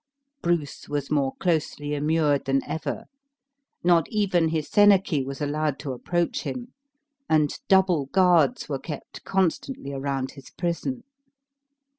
[0.41, 3.05] Burce was more closely immured than ever.
[3.83, 6.73] Not even his senachie was allowed to approach him;
[7.29, 11.03] and double guards were kept constantly around his prison.